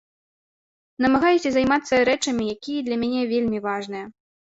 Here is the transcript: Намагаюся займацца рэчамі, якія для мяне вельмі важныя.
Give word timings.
Намагаюся 1.07 1.49
займацца 1.57 2.01
рэчамі, 2.11 2.43
якія 2.57 2.79
для 2.91 3.01
мяне 3.07 3.31
вельмі 3.37 3.65
важныя. 3.71 4.05